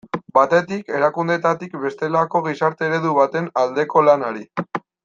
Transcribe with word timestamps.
Batetik, 0.35 0.89
erakundeetatik 0.99 1.77
bestelako 1.83 2.43
gizarte 2.49 2.89
eredu 2.91 3.15
baten 3.21 3.53
aldeko 3.67 4.07
lanari. 4.11 4.47